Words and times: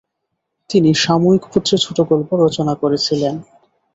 তিনি 0.69 0.89
সাময়িকপত্রে 1.03 1.75
ছোটোগল্প 1.77 2.29
রচনা 2.43 2.73
করেছিলেন। 2.75 3.35